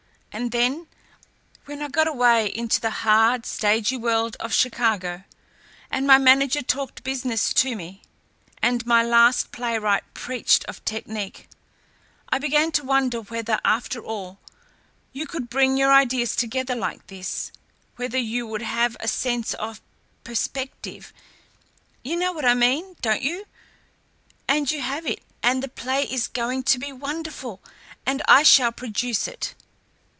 [0.33, 0.87] And then,
[1.65, 5.25] when I got away into the hard, stagey world of Chicago,
[5.91, 8.01] and my manager talked business to me,
[8.61, 11.49] and my last playwright preached of technique,
[12.29, 14.39] I began to wonder whether, after all,
[15.11, 17.51] you could bring your ideas together like this,
[17.97, 19.81] whether you would have a sense of
[20.23, 21.11] perspective
[22.03, 23.47] you know what I mean, don't you?
[24.47, 27.59] And you have it, and the play is going to be wonderful,
[28.05, 29.55] and I shall produce it.